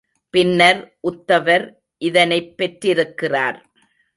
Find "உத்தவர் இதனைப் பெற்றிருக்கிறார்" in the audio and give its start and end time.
1.11-3.65